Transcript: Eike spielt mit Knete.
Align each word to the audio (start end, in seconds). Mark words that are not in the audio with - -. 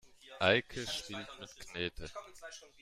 Eike 0.39 0.87
spielt 0.87 1.27
mit 1.39 1.55
Knete. 1.59 2.09